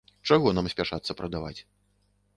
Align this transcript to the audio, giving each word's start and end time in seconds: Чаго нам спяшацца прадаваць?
Чаго 0.29 0.53
нам 0.59 0.69
спяшацца 0.75 1.17
прадаваць? 1.23 1.57